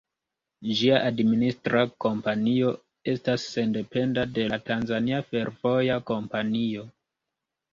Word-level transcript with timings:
Ĝia 0.77 1.01
administra 1.09 1.83
kompanio 2.05 2.71
estas 3.13 3.45
sendependa 3.57 4.25
de 4.39 4.47
la 4.55 4.59
Tanzania 4.71 5.21
Fervoja 5.29 5.99
Kompanio. 6.11 6.89